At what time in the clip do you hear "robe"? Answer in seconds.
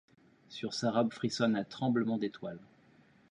0.89-1.13